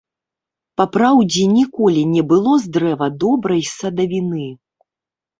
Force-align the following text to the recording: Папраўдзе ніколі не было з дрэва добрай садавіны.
Папраўдзе 0.79 1.43
ніколі 1.57 2.01
не 2.13 2.23
было 2.31 2.53
з 2.63 2.71
дрэва 2.77 3.09
добрай 3.25 3.61
садавіны. 3.73 4.47